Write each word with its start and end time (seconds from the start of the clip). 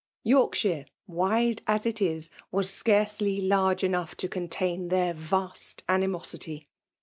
Yorkshire, 0.23 0.85
wide 1.05 1.61
as 1.67 1.85
it 1.85 1.97
i6> 1.97 2.31
was 2.51 2.71
scarcely 2.73 3.39
large 3.39 3.83
enough 3.83 4.15
to 4.15 4.27
contain 4.27 4.87
their 4.87 5.13
vast 5.13 5.83
animosity 5.87 6.67